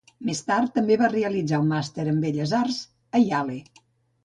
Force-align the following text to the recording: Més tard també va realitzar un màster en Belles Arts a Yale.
Més 0.27 0.39
tard 0.45 0.71
també 0.77 0.97
va 1.01 1.09
realitzar 1.11 1.59
un 1.65 1.69
màster 1.75 2.07
en 2.15 2.23
Belles 2.25 2.57
Arts 2.63 2.83
a 3.21 3.25
Yale. 3.29 3.63